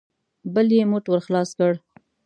[0.53, 1.71] بل يې موټ ور خلاص کړ.